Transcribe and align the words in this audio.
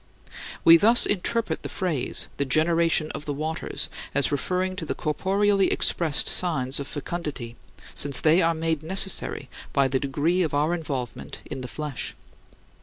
We 0.63 0.77
thus 0.77 1.05
interpret 1.05 1.61
the 1.61 1.69
phrase, 1.69 2.27
"The 2.37 2.43
generation 2.43 3.11
of 3.11 3.25
the 3.25 3.33
waters," 3.35 3.87
as 4.15 4.31
referring 4.31 4.75
to 4.77 4.83
the 4.87 4.95
corporeally 4.95 5.71
expressed 5.71 6.27
signs 6.27 6.79
[of 6.79 6.87
fecundity], 6.87 7.55
since 7.93 8.19
they 8.19 8.41
are 8.41 8.55
made 8.55 8.81
necessary 8.81 9.47
by 9.73 9.87
the 9.87 9.99
degree 9.99 10.41
of 10.41 10.55
our 10.55 10.73
involvement 10.73 11.41
in 11.45 11.61
the 11.61 11.67
flesh. 11.67 12.15